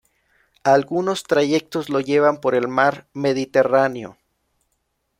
Algunos 0.63 1.21
trayectos 1.21 1.89
lo 1.89 1.99
llevan 1.99 2.41
por 2.41 2.55
el 2.55 2.67
Mar 2.67 3.07
Mediterráneo. 3.13 4.17